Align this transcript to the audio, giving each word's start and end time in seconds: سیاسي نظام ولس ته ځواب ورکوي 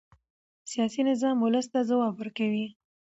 سیاسي 0.71 1.01
نظام 1.09 1.37
ولس 1.41 1.65
ته 1.73 1.79
ځواب 1.89 2.13
ورکوي 2.17 2.67